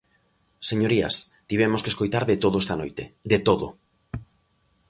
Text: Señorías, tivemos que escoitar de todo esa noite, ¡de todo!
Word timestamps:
Señorías, 0.69 1.15
tivemos 1.49 1.81
que 1.83 1.91
escoitar 1.93 2.23
de 2.27 2.37
todo 2.43 2.57
esa 2.63 2.75
noite, 2.81 3.03
¡de 3.31 3.37
todo! 3.47 3.67